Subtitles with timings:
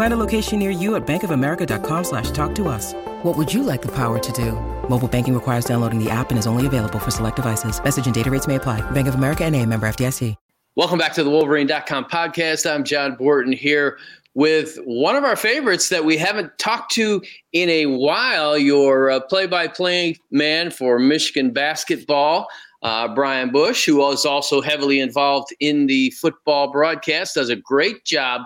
[0.00, 2.94] Find a location near you at bankofamerica.com slash talk to us.
[3.22, 4.52] What would you like the power to do?
[4.88, 7.84] Mobile banking requires downloading the app and is only available for select devices.
[7.84, 8.80] Message and data rates may apply.
[8.92, 10.36] Bank of America and a member FDIC.
[10.74, 12.64] Welcome back to the Wolverine.com podcast.
[12.64, 13.98] I'm John Borton here
[14.32, 17.20] with one of our favorites that we haven't talked to
[17.52, 22.48] in a while, your play by play man for Michigan basketball.
[22.82, 28.06] Uh, Brian Boesch, who is also heavily involved in the football broadcast, does a great
[28.06, 28.40] job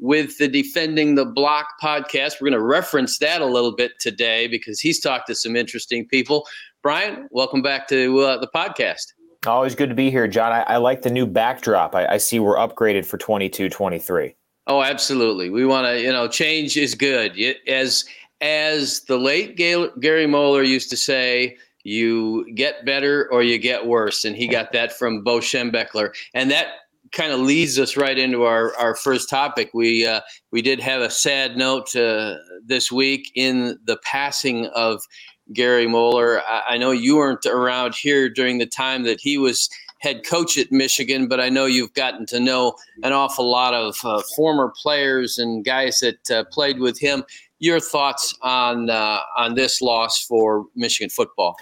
[0.00, 2.40] with the Defending the Block podcast.
[2.40, 6.06] We're going to reference that a little bit today because he's talked to some interesting
[6.08, 6.46] people.
[6.82, 9.12] Brian, welcome back to uh, the podcast.
[9.46, 10.52] Always good to be here, John.
[10.52, 11.94] I, I like the new backdrop.
[11.94, 14.34] I, I, see we're upgraded for 22 23.
[14.66, 15.48] Oh, absolutely.
[15.48, 17.38] We want to, you know, change is good.
[17.66, 18.04] As
[18.42, 24.24] as the late Gary Moeller used to say, you get better or you get worse.
[24.24, 26.14] And he got that from Bo Schembechler.
[26.34, 26.68] And that
[27.12, 29.70] kind of leads us right into our, our first topic.
[29.74, 35.02] We uh, we did have a sad note uh, this week in the passing of
[35.52, 36.40] Gary Moeller.
[36.42, 40.56] I, I, know you weren't around here during the time that he was head coach
[40.56, 44.72] at Michigan, but I know you've gotten to know an awful lot of uh, former
[44.80, 47.24] players and guys that uh, played with him.
[47.58, 51.56] Your thoughts on uh, on this loss for Michigan football?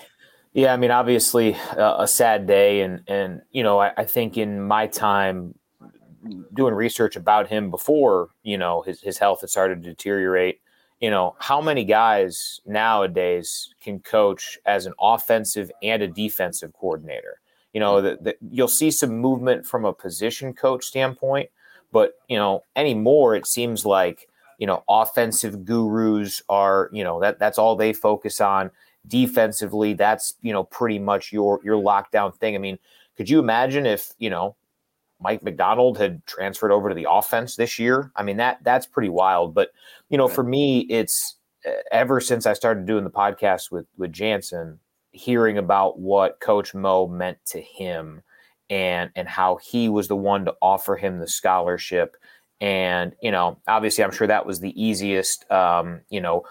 [0.53, 4.37] Yeah, I mean, obviously uh, a sad day, and and you know, I, I, think
[4.37, 5.55] in my time
[6.55, 10.61] doing research about him before, you know, his his health had started to deteriorate.
[11.01, 17.41] You know, how many guys nowadays can coach as an offensive and a defensive coordinator?
[17.73, 21.51] You know, that you'll see some movement from a position coach standpoint,
[21.93, 24.29] but you know, anymore it seems like
[24.59, 28.71] you know offensive gurus are you know that that's all they focus on
[29.07, 32.55] defensively, that's you know pretty much your your lockdown thing.
[32.55, 32.79] I mean,
[33.17, 34.57] could you imagine if you know
[35.21, 38.13] Mike Macdonald had transferred over to the offense this year?
[38.17, 39.55] I mean that that's pretty wild.
[39.55, 39.71] But
[40.11, 41.37] you know, for me, it's
[41.93, 44.79] ever since I started doing the podcast with with Jansen,
[45.13, 48.23] hearing about what Coach Mo meant to him
[48.71, 52.17] and and how he was the one to offer him the scholarship
[52.61, 56.43] and you know obviously i'm sure that was the easiest um, you know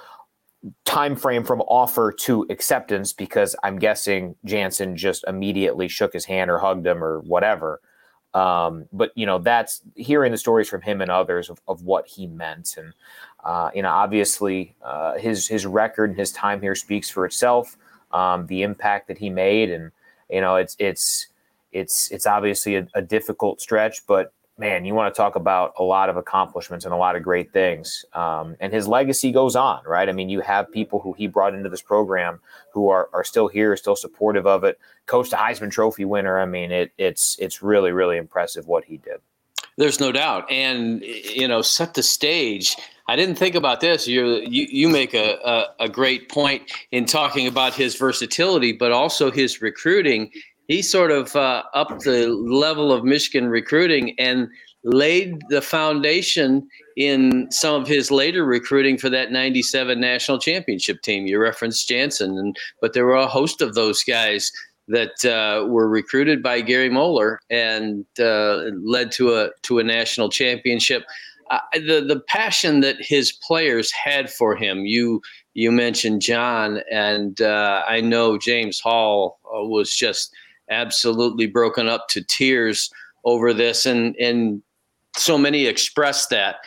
[0.86, 6.50] time frame from offer to acceptance because I'm guessing Jansen just immediately shook his hand
[6.50, 7.80] or hugged him or whatever.
[8.34, 12.08] Um, but you know, that's hearing the stories from him and others of, of what
[12.08, 12.94] he meant, and
[13.44, 17.78] uh, you know, obviously uh, his his record and his time here speaks for itself.
[18.12, 19.92] Um, the impact that he made, and
[20.30, 21.28] you know, it's it's
[21.72, 25.84] it's it's obviously a, a difficult stretch, but man, you want to talk about a
[25.84, 28.06] lot of accomplishments and a lot of great things.
[28.14, 30.10] Um, and his legacy goes on, right?
[30.10, 32.40] I mean, you have people who he brought into this program
[32.74, 34.80] who are, are still here, still supportive of it.
[35.06, 36.40] Coach, the Heisman Trophy winner.
[36.40, 39.20] I mean, it, it's it's really really impressive what he did.
[39.78, 42.76] There's no doubt, and you know, set the stage.
[43.08, 44.08] I didn't think about this.
[44.08, 48.92] You you, you make a, a, a great point in talking about his versatility, but
[48.92, 50.32] also his recruiting
[50.68, 54.50] he sort of uh, upped the level of Michigan recruiting and
[54.84, 61.26] laid the foundation in some of his later recruiting for that 97 national championship team.
[61.26, 64.52] You referenced Jansen, and, but there were a host of those guys
[64.88, 70.30] that uh, were recruited by Gary Moeller and uh, led to a to a national
[70.30, 71.04] championship.
[71.50, 74.86] Uh, the the passion that his players had for him.
[74.86, 75.22] You
[75.54, 80.34] you mentioned John, and uh, I know James Hall uh, was just
[80.70, 82.90] absolutely broken up to tears
[83.26, 84.62] over this, and and
[85.16, 86.58] so many expressed that.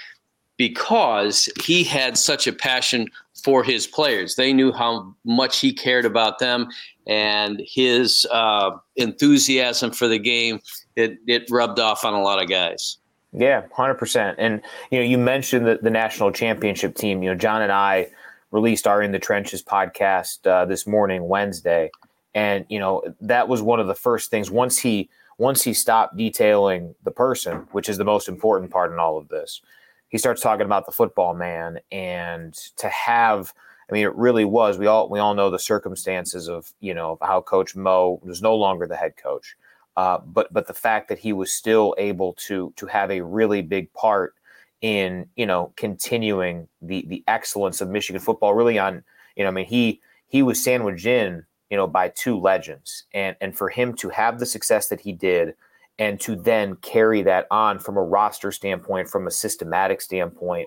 [0.58, 3.08] because he had such a passion
[3.42, 4.34] for his players.
[4.36, 6.68] They knew how much he cared about them
[7.06, 10.60] and his uh, enthusiasm for the game.
[10.96, 12.98] It, it rubbed off on a lot of guys.
[13.32, 14.36] Yeah, hundred percent.
[14.38, 14.60] And
[14.90, 17.22] you know, you mentioned the, the national championship team.
[17.22, 18.08] You know, John and I
[18.50, 21.90] released our In the Trenches podcast uh, this morning, Wednesday,
[22.34, 24.50] and you know that was one of the first things.
[24.50, 28.98] Once he once he stopped detailing the person, which is the most important part in
[28.98, 29.62] all of this,
[30.08, 33.52] he starts talking about the football man, and to have.
[33.88, 34.78] I mean, it really was.
[34.78, 38.54] We all we all know the circumstances of you know how Coach Mo was no
[38.54, 39.56] longer the head coach,
[39.96, 43.62] uh, but but the fact that he was still able to to have a really
[43.62, 44.34] big part
[44.80, 48.54] in you know continuing the the excellence of Michigan football.
[48.54, 49.02] Really on
[49.34, 53.36] you know I mean he he was sandwiched in you know by two legends, and
[53.40, 55.54] and for him to have the success that he did.
[55.98, 60.66] And to then carry that on from a roster standpoint, from a systematic standpoint,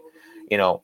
[0.51, 0.83] you know,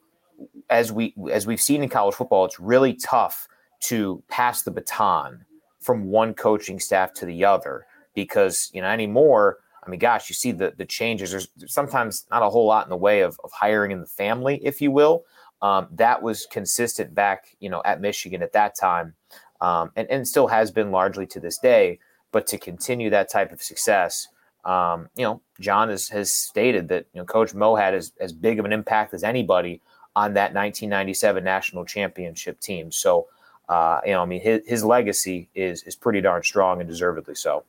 [0.70, 3.48] as we as we've seen in college football, it's really tough
[3.82, 5.46] to pass the baton
[5.80, 9.58] from one coaching staff to the other because you know anymore.
[9.86, 11.32] I mean, gosh, you see the the changes.
[11.32, 14.60] There's, sometimes not a whole lot in the way of, of hiring in the family,
[14.64, 15.26] if you will.
[15.62, 19.14] Um, that was consistent back, you know, at Michigan at that time,
[19.62, 22.00] um, and and still has been largely to this day.
[22.32, 24.28] But to continue that type of success,
[24.64, 28.34] um, you know, John has has stated that you know Coach Mo had as as
[28.34, 29.82] big of an impact as anybody
[30.16, 32.92] on that 1997 national championship team.
[32.92, 33.28] So,
[33.70, 37.36] uh, you know, I mean, his, his legacy is is pretty darn strong and deservedly
[37.36, 37.64] so.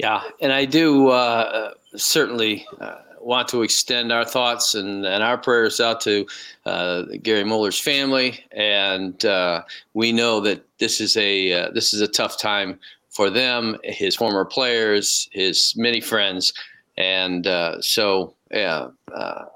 [0.00, 5.36] Yeah, and I do uh, certainly uh, want to extend our thoughts and, and our
[5.36, 6.26] prayers out to
[6.64, 9.62] uh, Gary Moeller's family, and uh,
[9.92, 12.80] we know that this is a uh, this is a tough time
[13.10, 16.54] for them, his former players, his many friends,
[16.96, 18.88] and uh, so yeah,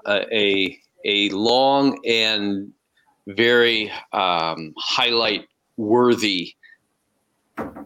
[0.07, 2.71] a a long and
[3.25, 5.47] very um, highlight
[5.77, 6.53] worthy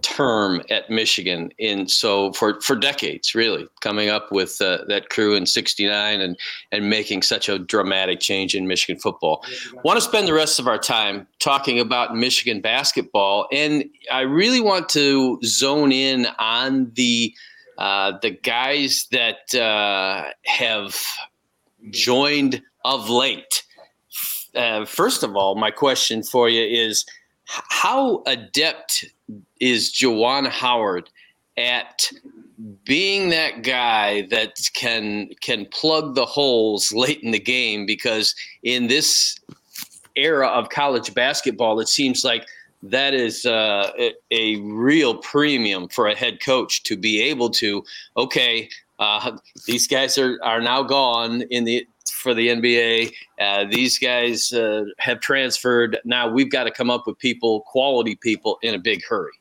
[0.01, 5.35] term at Michigan in so for for decades really coming up with uh, that crew
[5.35, 6.37] in 69 and
[6.71, 9.43] and making such a dramatic change in Michigan football.
[9.83, 14.61] Want to spend the rest of our time talking about Michigan basketball and I really
[14.61, 17.33] want to zone in on the
[17.77, 20.97] uh, the guys that uh, have
[21.91, 23.63] joined of late.
[24.53, 27.05] Uh, first of all, my question for you is
[27.45, 29.05] how adept
[29.59, 31.09] is Juwan Howard
[31.57, 32.09] at
[32.83, 38.87] being that guy that can can plug the holes late in the game because in
[38.87, 39.39] this
[40.15, 42.45] era of college basketball it seems like
[42.81, 47.83] that is uh, a, a, real premium for a head coach to be able to
[48.17, 51.87] okay uh, these guys are, are now gone in the
[52.19, 53.13] for the NBA.
[53.39, 55.99] Uh, these guys uh, have transferred.
[56.05, 59.31] Now we've got to come up with people, quality people, in a big hurry.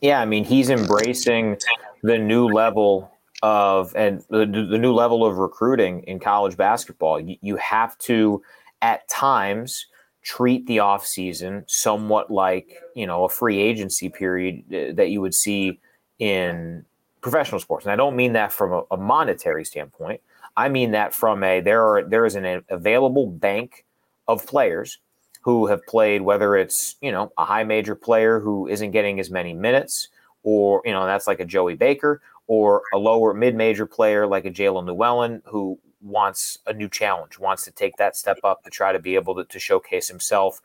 [0.00, 1.58] Yeah, I mean he's embracing
[2.02, 3.10] the new level
[3.42, 7.20] of and the, the new level of recruiting in college basketball.
[7.20, 8.42] You, you have to,
[8.82, 9.86] at times,
[10.22, 15.20] treat the off season somewhat like you know a free agency period uh, that you
[15.20, 15.80] would see
[16.18, 16.84] in
[17.20, 17.84] professional sports.
[17.84, 20.20] And I don't mean that from a, a monetary standpoint.
[20.58, 23.84] I mean that from a there are there is an available bank
[24.26, 24.98] of players
[25.42, 29.30] who have played, whether it's you know a high major player who isn't getting as
[29.30, 30.08] many minutes,
[30.42, 34.46] or you know that's like a Joey Baker, or a lower mid major player like
[34.46, 38.70] a Jaelin Llewellyn who wants a new challenge, wants to take that step up to
[38.70, 40.60] try to be able to, to showcase himself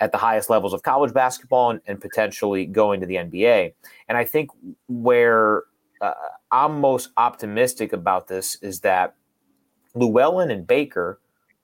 [0.00, 3.72] at the highest levels of college basketball and, and potentially going to the NBA.
[4.08, 4.50] And I think
[4.88, 5.62] where
[6.00, 6.12] uh,
[6.50, 9.14] I'm most optimistic about this is that
[9.94, 11.18] Llewellyn and Baker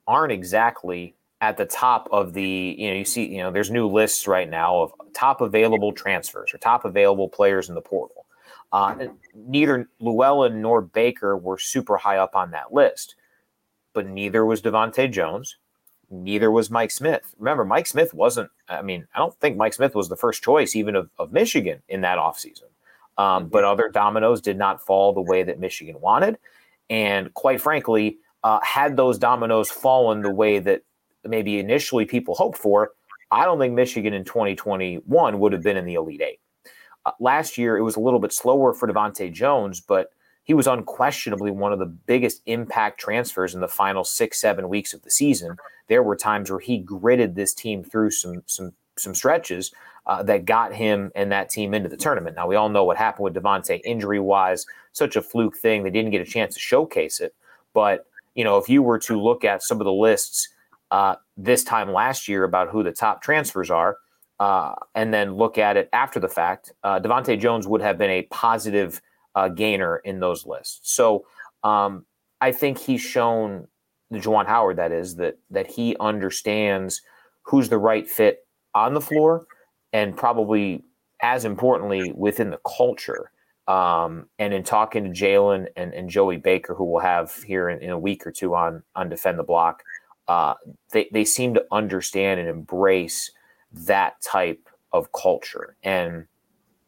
[0.07, 3.87] aren't exactly at the top of the, you know, you see, you know, there's new
[3.87, 8.25] lists right now of top available transfers or top available players in the portal.
[8.73, 13.15] Uh, neither Llewellyn nor Baker were super high up on that list,
[13.93, 15.57] but neither was DeVante' Jones.
[16.11, 17.35] Neither was Mike Smith.
[17.39, 20.75] Remember, Mike Smith wasn't, I mean, I don't think Mike Smith was the first choice
[20.75, 22.65] even of, of Michigan in that offseason.
[23.17, 26.39] Um, but other dominoes did not fall the way that Michigan wanted.
[26.91, 30.83] And quite frankly, uh, had those dominoes fallen the way that
[31.25, 32.93] maybe initially people hoped for,
[33.31, 36.41] I don't think Michigan in 2021 would have been in the Elite Eight.
[37.07, 40.09] Uh, last year, it was a little bit slower for DeVante' Jones, but
[40.45, 44.93] he was unquestionably one of the biggest impact transfers in the final six, seven weeks
[44.93, 45.57] of the season.
[45.89, 49.73] There were times where he gritted this team through some some some stretches
[50.07, 52.37] uh, that got him and that team into the tournament.
[52.37, 55.83] Now we all know what happened with DeVante injury wise, such a fluke thing.
[55.83, 57.35] They didn't get a chance to showcase it,
[57.73, 60.49] but you know, if you were to look at some of the lists
[60.91, 63.97] uh, this time last year about who the top transfers are,
[64.41, 68.11] uh, and then look at it after the fact, uh, DeVante' Jones would have been
[68.11, 69.01] a positive
[69.35, 70.81] uh, gainer in those lists.
[70.93, 71.25] So
[71.63, 72.05] um,
[72.41, 73.69] I think he's shown
[74.11, 77.01] the Juwan Howard that is that that he understands
[77.43, 78.44] who's the right fit
[78.75, 79.47] on the floor,
[79.93, 80.83] and probably
[81.23, 83.31] as importantly within the culture.
[83.67, 87.81] Um, and in talking to Jaelin and, and Joey Baker, who we'll have here in,
[87.81, 89.83] in, a week or two on on defend the block,
[90.29, 90.55] uh,
[90.93, 93.31] they they seem to understand and embrace
[93.73, 95.77] that type of culture.
[95.83, 96.27] And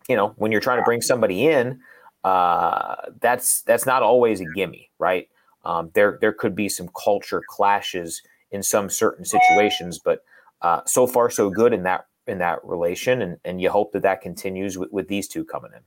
[0.07, 1.81] you know, when you're trying to bring somebody in,
[2.25, 5.29] uh, that's that's not always a gimme, right?
[5.65, 10.23] Um, there there could be some culture clashes in some certain situations, but
[10.67, 14.03] uh, so far so good in that in that relation, and and you hope that
[14.03, 15.83] that continues with, with these two coming in.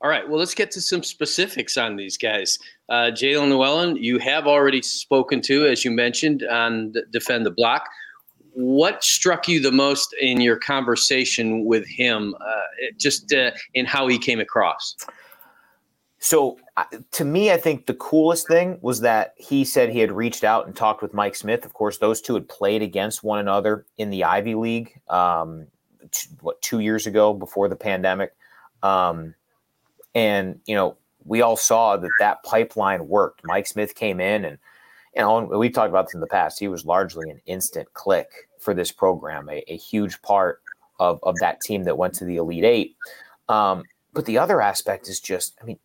[0.00, 2.58] All right, well, let's get to some specifics on these guys.
[2.88, 7.84] Uh, Jaelin Llewellyn, you have already spoken to, as you mentioned, on Defend the Block.
[8.54, 14.08] What struck you the most in your conversation with him, uh, just uh, in how
[14.08, 14.96] he came across?
[16.26, 16.58] So,
[17.12, 20.66] to me, I think the coolest thing was that he said he had reached out
[20.66, 21.64] and talked with Mike Smith.
[21.64, 25.68] Of course, those two had played against one another in the Ivy League, um,
[26.10, 28.34] t- what, two years ago before the pandemic.
[28.82, 29.36] Um,
[30.16, 33.42] and, you know, we all saw that that pipeline worked.
[33.44, 34.58] Mike Smith came in and,
[35.14, 36.58] you know, we've talked about this in the past.
[36.58, 40.60] He was largely an instant click for this program, a, a huge part
[40.98, 42.96] of, of that team that went to the Elite Eight.
[43.48, 45.78] Um, but the other aspect is just, I mean,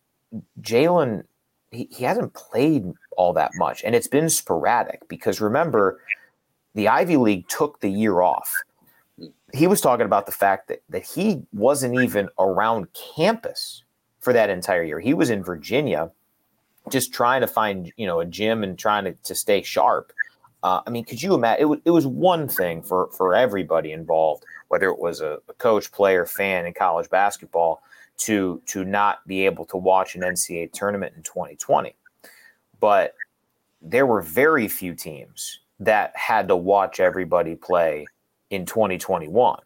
[0.60, 1.24] Jaelin,
[1.70, 6.00] he, he hasn't played all that much, and it's been sporadic because remember,
[6.74, 8.52] the Ivy League took the year off.
[9.52, 13.84] He was talking about the fact that, that he wasn't even around campus
[14.20, 14.98] for that entire year.
[14.98, 16.10] He was in Virginia
[16.90, 20.12] just trying to find, you know, a gym and trying to, to stay sharp.
[20.62, 21.60] Uh, I mean, could you imagine?
[21.60, 25.52] It, w- it was one thing for, for everybody involved, whether it was a, a
[25.54, 27.82] coach, player, fan in college basketball,
[28.18, 31.94] to to not be able to watch an NCAA tournament in 2020.
[32.80, 33.14] But
[33.80, 38.06] there were very few teams that had to watch everybody play
[38.50, 39.60] in 2021.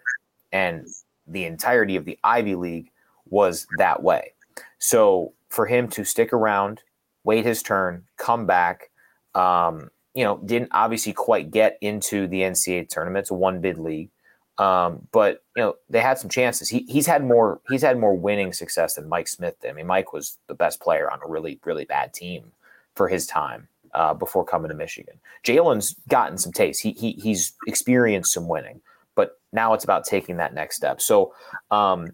[0.53, 0.87] And
[1.26, 2.91] the entirety of the Ivy League
[3.29, 4.33] was that way.
[4.79, 6.83] So for him to stick around,
[7.25, 8.91] wait his turn, come back,
[9.35, 13.25] um, you know, didn't obviously quite get into the NCAA tournament.
[13.25, 14.11] It's a one bid league.
[14.58, 16.68] Um, but you know they had some chances.
[16.68, 19.70] He, he's had more he's had more winning success than Mike Smith did.
[19.70, 22.52] I mean, Mike was the best player on a really really bad team
[22.94, 25.18] for his time uh, before coming to Michigan.
[25.44, 26.82] Jaelin's gotten some taste.
[26.82, 28.80] He, he he's experienced some winning,
[29.14, 31.00] but now it's about taking that next step.
[31.02, 31.34] So
[31.70, 32.10] um,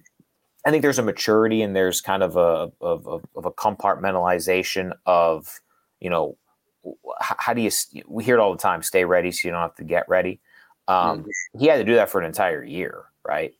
[0.66, 4.92] I think there's a maturity and there's kind of a of, of, of a compartmentalization
[5.06, 5.60] of
[6.00, 6.36] you know
[7.20, 7.70] how do you
[8.08, 10.40] we hear it all the time stay ready so you don't have to get ready
[10.88, 11.58] um, mm-hmm.
[11.58, 13.54] He had to do that for an entire year, right?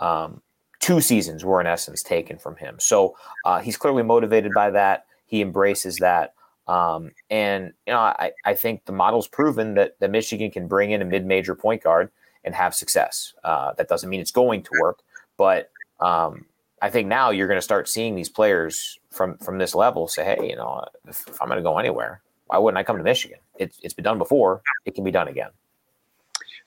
[0.00, 0.42] Um,
[0.80, 2.76] two seasons were in essence taken from him.
[2.78, 5.06] So uh, he's clearly motivated by that.
[5.26, 6.34] He embraces that.
[6.66, 10.90] Um, and you know, I, I think the model's proven that, that Michigan can bring
[10.90, 12.10] in a mid-major point guard
[12.44, 13.34] and have success.
[13.42, 15.00] Uh, that doesn't mean it's going to work,
[15.36, 15.70] but
[16.00, 16.44] um,
[16.80, 20.24] I think now you're going to start seeing these players from from this level say,
[20.24, 23.02] "Hey, you know, if, if I'm going to go anywhere, why wouldn't I come to
[23.02, 23.38] Michigan?
[23.58, 24.62] It's it's been done before.
[24.84, 25.50] It can be done again."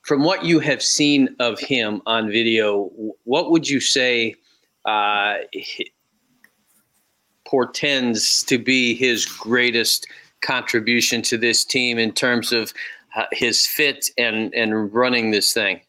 [0.01, 2.89] From what you have seen of him on video,
[3.23, 4.35] what would you say
[4.85, 5.35] uh,
[7.45, 10.07] portends to be his greatest
[10.41, 12.73] contribution to this team in terms of
[13.15, 15.81] uh, his fit and and running this thing?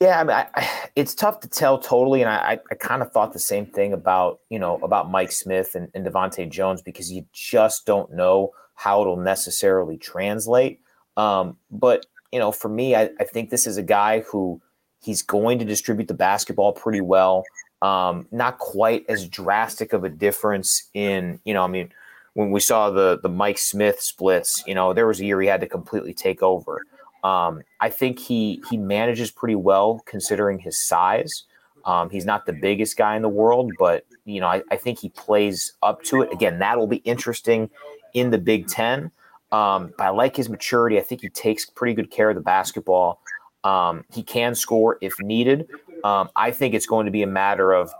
[0.00, 3.10] Yeah, I mean, I, I, it's tough to tell totally, and I, I kind of
[3.10, 7.10] thought the same thing about you know about Mike Smith and, and DeVante' Jones because
[7.10, 10.80] you just don't know how it'll necessarily translate.
[11.16, 14.60] Um, but you know, for me, I, I think this is a guy who
[15.00, 17.44] he's going to distribute the basketball pretty well.
[17.80, 21.92] Um, not quite as drastic of a difference in, you know, I mean,
[22.34, 25.48] when we saw the the Mike Smith splits, you know, there was a year he
[25.48, 26.82] had to completely take over.
[27.24, 31.44] Um, I think he he manages pretty well considering his size.
[31.84, 35.00] Um, he's not the biggest guy in the world, but you know, I, I think
[35.00, 36.32] he plays up to it.
[36.32, 37.70] Again, that will be interesting
[38.14, 39.10] in the Big Ten.
[39.50, 40.98] Um, but I like his maturity.
[40.98, 43.20] I think he takes pretty good care of the basketball.
[43.64, 45.68] Um, he can score if needed.
[46.04, 47.90] Um, I think it's going to be a matter of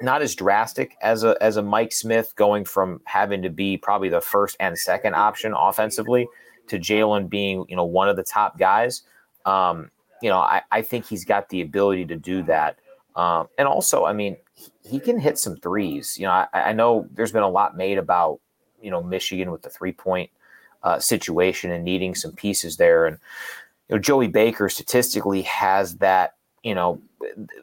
[0.00, 4.08] not as drastic as a as a Mike Smith going from having to be probably
[4.08, 6.28] the first and second option offensively
[6.68, 9.02] to Jaelin being you know one of the top guys.
[9.44, 9.90] Um,
[10.22, 12.78] you know, I, I think he's got the ability to do that.
[13.16, 14.36] Um, and also, I mean,
[14.82, 16.18] he, can hit some threes.
[16.18, 18.40] You know, I, I know there's been a lot made about
[18.80, 20.30] you know Michigan with the three point
[20.86, 23.06] uh, situation and needing some pieces there.
[23.06, 23.18] And
[23.88, 26.34] you know, Joey Baker statistically has that.
[26.62, 27.00] You know,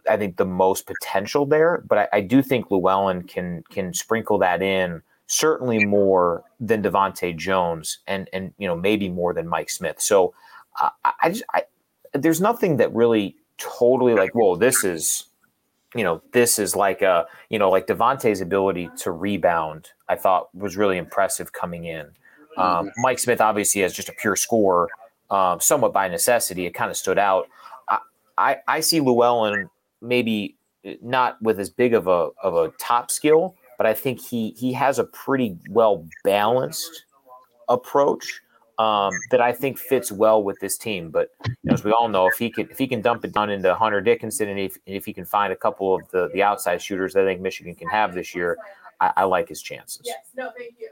[0.09, 4.37] I think the most potential there, but I, I do think Llewellyn can can sprinkle
[4.39, 9.69] that in certainly more than DeVante' Jones, and and you know maybe more than Mike
[9.69, 9.99] Smith.
[10.01, 10.33] So
[10.79, 10.89] uh,
[11.21, 11.63] I just I,
[12.13, 15.25] there's nothing that really totally like whoa this is
[15.95, 20.53] you know this is like a you know like DeVante's ability to rebound I thought
[20.55, 22.07] was really impressive coming in.
[22.57, 23.01] Um, mm-hmm.
[23.01, 24.89] Mike Smith obviously has just a pure score,
[25.29, 26.65] um, somewhat by necessity.
[26.65, 27.47] It kind of stood out.
[27.89, 27.99] I,
[28.37, 29.69] I, I see Llewellyn
[30.01, 30.55] maybe
[31.01, 34.73] not with as big of a of a top skill, but I think he he
[34.73, 37.05] has a pretty well balanced
[37.69, 38.41] approach
[38.79, 41.09] um, that I think fits well with this team.
[41.09, 43.33] But you know, as we all know, if he can if he can dump it
[43.33, 46.43] down into Hunter Dickinson, and if if he can find a couple of the the
[46.43, 48.57] outside shooters, that I think Michigan can have this year.
[48.99, 50.01] I, I like his chances.
[50.05, 50.25] Yes.
[50.35, 50.51] No.
[50.55, 50.89] Thank you.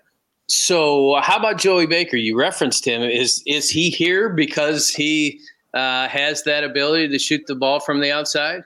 [0.54, 2.18] So, how about Joey Baker?
[2.18, 3.04] You referenced him.
[3.04, 5.40] Is is he here because he
[5.74, 8.64] uh, has that ability to shoot the ball from the outside?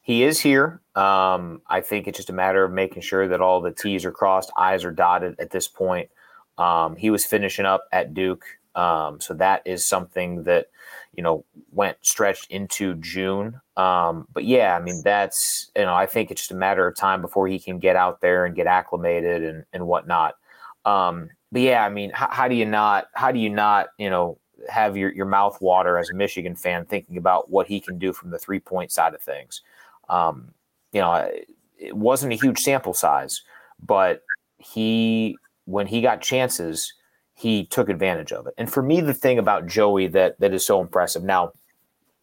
[0.00, 0.80] He is here.
[0.94, 4.12] Um, I think it's just a matter of making sure that all the T's are
[4.12, 6.08] crossed, I's are dotted at this point.
[6.56, 10.70] Um, he was finishing up at Duke, um, so that is something that
[11.14, 13.60] you know went stretched into June.
[13.76, 16.96] Um, but yeah, I mean that's you know I think it's just a matter of
[16.96, 20.36] time before he can get out there and get acclimated and and whatnot.
[20.86, 24.08] Um, but yeah, I mean, how, how do you not how do you not you
[24.08, 24.38] know
[24.70, 28.12] have your your mouth water as a Michigan fan thinking about what he can do
[28.12, 29.60] from the three point side of things?
[30.08, 30.54] Um,
[30.92, 31.30] you know,
[31.78, 33.42] it wasn't a huge sample size,
[33.84, 34.22] but
[34.58, 36.94] he, when he got chances,
[37.34, 38.54] he took advantage of it.
[38.56, 41.52] And for me, the thing about Joey that that is so impressive now,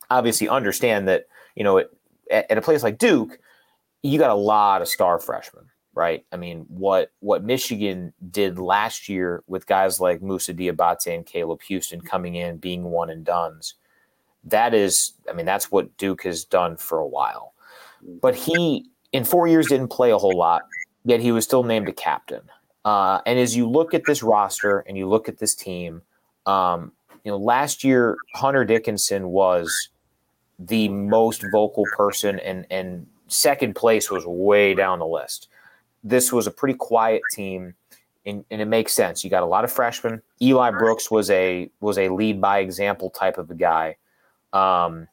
[0.10, 1.90] obviously, understand that you know, at,
[2.32, 3.38] at a place like Duke,
[4.02, 6.26] you got a lot of star freshmen, right?
[6.32, 11.62] I mean, what what Michigan did last year with guys like Moussa Diabate and Caleb
[11.70, 13.76] Houstan coming in, being one and duns,
[14.46, 17.54] that is, I mean, that's what Duke has done for a while.
[18.22, 20.64] But he, in four years, didn't play a whole lot,
[21.06, 22.42] yet he was still named a captain.
[22.84, 26.02] Uh, and as you look at this roster and you look at this team,
[26.46, 26.92] um,
[27.24, 29.90] you know, last year Hunter Dickinson was
[30.60, 35.48] the most vocal person, and and second place was way down the list.
[36.04, 37.76] This was a pretty quiet team,
[38.26, 39.24] and, and it makes sense.
[39.24, 40.22] You got a lot of freshmen.
[40.42, 43.98] Eli Brooks was a was a lead by example type of a guy.
[44.52, 45.08] Um,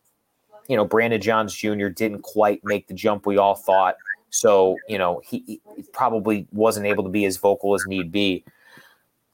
[0.69, 1.89] you know, Brandon Johns Jr.
[1.89, 3.97] didn't quite make the jump we all thought.
[4.31, 8.45] So, you know, he, he probably wasn't able to be as vocal as need be.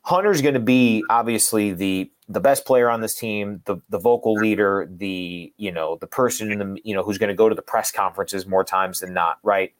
[0.02, 4.34] Hunter's going to be obviously the the best player on this team, the the vocal
[4.34, 7.54] leader, the you know the person in the you know who's going to go to
[7.54, 9.72] the press conferences more times than not, right?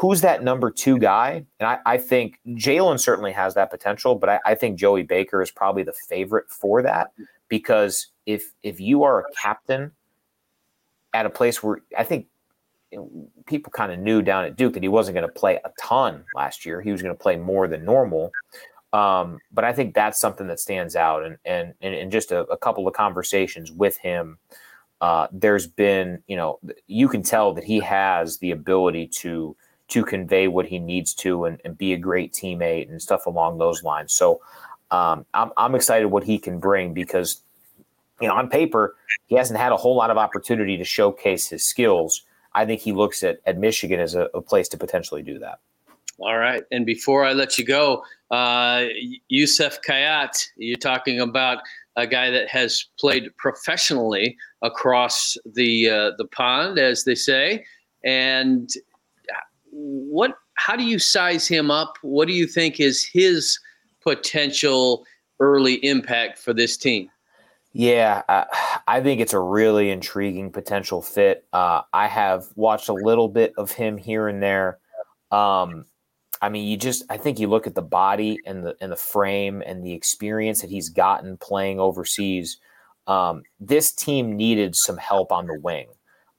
[0.00, 1.44] Who's that number two guy?
[1.58, 5.42] And I, I think Jaelin certainly has that potential, but I, I think Joey Baker
[5.42, 7.12] is probably the favorite for that
[7.48, 9.92] because if if you are a captain
[11.12, 12.28] at a place where I think
[13.44, 16.24] people kind of knew down at Duke that he wasn't going to play a ton
[16.34, 16.80] last year.
[16.80, 18.32] He was going to play more than normal.
[18.94, 21.26] Um, but I think that's something that stands out.
[21.26, 24.38] And and and, just a, a couple of conversations with him,
[25.02, 29.54] uh, there's been you know you can tell that he has the ability to
[29.90, 33.58] to convey what he needs to and, and be a great teammate and stuff along
[33.58, 34.12] those lines.
[34.12, 34.40] So
[34.90, 37.42] um, I'm I'm excited what he can bring because
[38.20, 41.64] you know, on paper, he hasn't had a whole lot of opportunity to showcase his
[41.64, 42.22] skills.
[42.54, 45.60] I think he looks at, at Michigan as a, a place to potentially do that.
[46.18, 46.64] All right.
[46.70, 48.84] And before I let you go, uh,
[49.28, 51.58] Youssef Khayat, you're talking about
[51.96, 57.64] a guy that has played professionally across the uh, the pond, as they say.
[58.04, 58.70] And
[59.80, 60.34] what?
[60.54, 61.96] How do you size him up?
[62.02, 63.58] What do you think is his
[64.02, 65.04] potential
[65.40, 67.08] early impact for this team?
[67.72, 68.44] Yeah, uh,
[68.88, 71.46] I think it's a really intriguing potential fit.
[71.52, 74.78] Uh, I have watched a little bit of him here and there.
[75.30, 75.84] Um,
[76.42, 78.96] I mean, you just I think you look at the body and the and the
[78.96, 82.58] frame and the experience that he's gotten playing overseas.
[83.06, 85.88] Um, this team needed some help on the wing.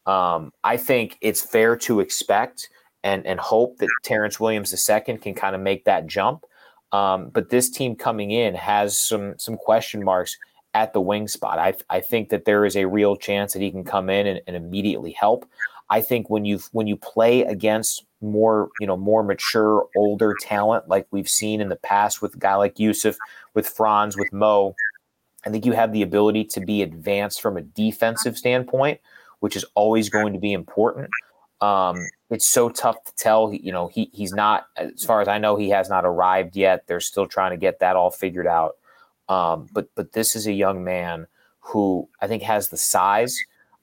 [0.05, 2.69] Um, I think it's fair to expect
[3.03, 6.45] and and hope that Terrance Williams II can kind of make that jump.
[6.91, 10.37] Um, but this team coming in has some some question marks
[10.73, 11.59] at the wing spot.
[11.59, 14.41] I, I think that there is a real chance that he can come in and,
[14.47, 15.45] and immediately help.
[15.89, 20.87] I think when you when you play against more you know more mature older talent
[20.87, 23.17] like we've seen in the past with a guy like Youssef,
[23.53, 24.75] with Franz, with Mo,
[25.45, 29.01] I think you have the ability to be advanced from a defensive standpoint,
[29.39, 31.09] which is always going to be important.
[31.61, 33.53] Um, it's so tough to tell.
[33.53, 36.87] You know, he he's not as far as I know, he has not arrived yet.
[36.87, 38.77] They're still trying to get that all figured out.
[39.29, 41.27] Um, but but this is a young man
[41.59, 43.37] who I think has the size.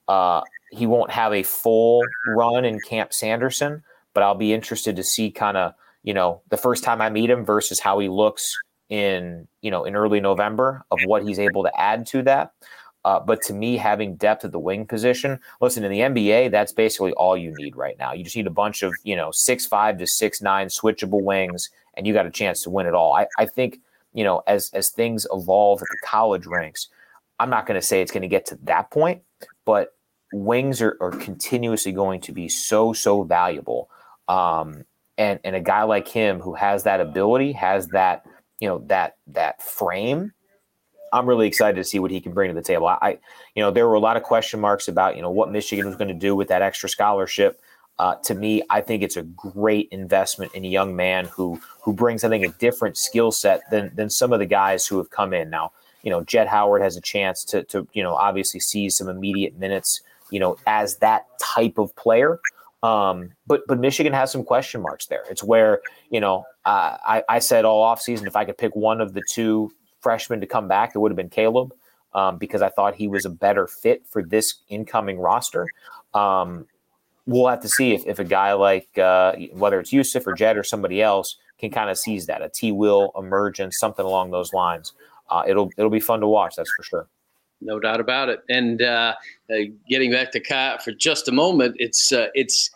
[0.08, 5.02] Uh, he won't have a full run in Camp Sanderson, but I'll be interested to
[5.02, 8.54] see kind of you know the first time I meet him versus how he looks
[8.88, 12.52] in you know in early November of what he's able to add to that.
[13.04, 16.72] Uh, but to me, having depth at the wing position, listen, in the NBA, that's
[16.72, 18.12] basically all you need right now.
[18.12, 21.70] You just need a bunch of, you know, six five to six nine switchable wings,
[21.94, 23.14] and you got a chance to win it all.
[23.14, 23.80] I, I think,
[24.12, 26.88] you know, as as things evolve at the college ranks,
[27.38, 29.22] I'm not going to say it's going to get to that point,
[29.64, 29.94] but
[30.32, 33.90] wings are, are continuously going to be so, so valuable.
[34.26, 34.84] Um,
[35.16, 38.26] and and a guy like him who has that ability, has that,
[38.60, 40.32] you know, that that frame
[41.12, 42.88] I'm really excited to see what he can bring to the table.
[42.88, 43.18] I,
[43.54, 45.96] you know, there were a lot of question marks about, you know, what Michigan was
[45.96, 47.60] going to do with that extra scholarship.
[47.98, 51.92] Uh, to me, I think it's a great investment in a young man who who
[51.92, 55.10] brings, I think, a different skill set than than some of the guys who have
[55.10, 55.50] come in.
[55.50, 59.08] Now, you know, Jett Howard has a chance to to you know obviously see some
[59.08, 62.40] immediate minutes, you know, as that type of player.
[62.84, 65.24] Um, but but Michigan has some question marks there.
[65.28, 69.00] It's where you know uh, I I said all offseason if I could pick one
[69.00, 71.72] of the two freshman to come back, it would have been Caleb
[72.14, 75.66] um, because I thought he was a better fit for this incoming roster.
[76.14, 76.66] Um,
[77.26, 80.56] we'll have to see if, if a guy like uh, whether it's Youssef or Jett
[80.56, 84.52] or somebody else can kind of seize that a T will emergence, something along those
[84.52, 84.92] lines.
[85.30, 87.08] Uh, it'll it'll be fun to watch, that's for sure.
[87.60, 88.40] No doubt about it.
[88.48, 89.14] And uh,
[89.50, 89.56] uh
[89.88, 92.70] getting back to Kai for just a moment, it's uh, it's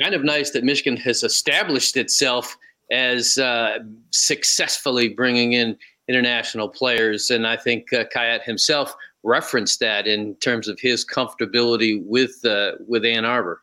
[0.00, 2.56] kind of nice that Michigan has established itself
[2.90, 3.78] as uh,
[4.10, 5.76] successfully bringing in
[6.10, 7.30] international players.
[7.30, 12.72] And I think uh, Khayat himself referenced that in terms of his comfortability with uh,
[12.86, 13.62] with Ann Arbor.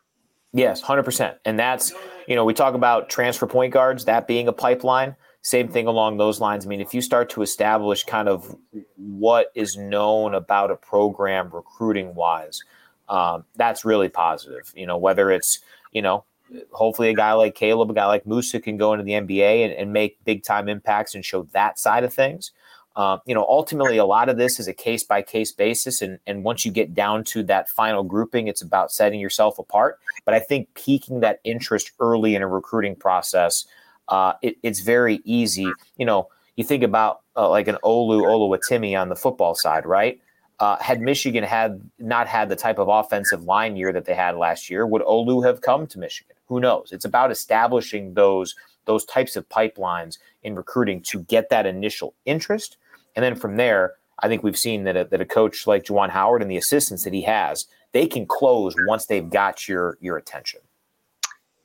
[0.52, 1.36] Yes, hundred percent.
[1.44, 1.92] And that's
[2.26, 5.14] you know we talk about transfer point guards that being a pipeline.
[5.42, 6.66] Same thing along those lines.
[6.66, 8.56] I mean, if you start to establish kind of
[8.96, 12.60] what is known about a program recruiting wise,
[13.08, 14.72] um, that's really positive.
[14.74, 15.60] You know, whether it's
[15.92, 16.24] you know
[16.72, 19.72] hopefully a guy like Caleb, a guy like Moussa can go into the NBA and,
[19.72, 22.52] and make big time impacts and show that side of things.
[22.96, 26.18] Uh, you know, ultimately, a lot of this is a case by case basis, and
[26.26, 30.00] and once you get down to that final grouping, it's about setting yourself apart.
[30.24, 33.66] But I think piquing that interest early in a recruiting process,
[34.08, 35.70] uh, it, it's very easy.
[35.96, 40.20] You know, you think about uh, like an Olu Oluwatimi on the football side, right?
[40.58, 44.34] Uh, had Michigan had not had the type of offensive line year that they had
[44.34, 46.34] last year, would Olu have come to Michigan?
[46.48, 46.92] Who knows?
[46.92, 52.76] It's about establishing those those types of pipelines in recruiting to get that initial interest,
[53.14, 56.10] and then from there, I think we've seen that a, that a coach like Juwan
[56.10, 60.16] Howard and the assistants that he has, they can close once they've got your your
[60.16, 60.60] attention.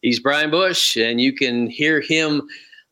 [0.02, 2.42] He's Brian Boesch, and you can hear him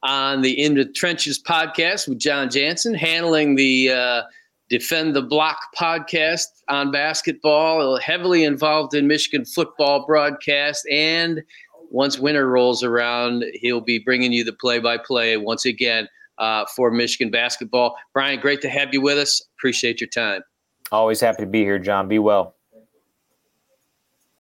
[0.03, 4.21] on the In the Trenches podcast with Jon Jansen, handling the uh,
[4.69, 11.43] Defend the Block podcast on basketball, heavily involved in Michigan football broadcast, and
[11.91, 16.65] once winter rolls around, he'll be bringing you the play by play once again uh,
[16.75, 17.95] for Michigan basketball.
[18.13, 19.41] Brian, great to have you with us.
[19.57, 20.41] Appreciate your time.
[20.91, 22.07] Always happy to be here, John.
[22.07, 22.55] Be well.